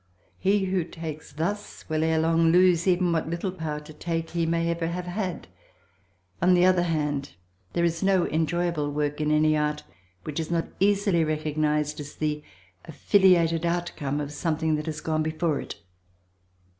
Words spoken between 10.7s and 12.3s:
easily recognised as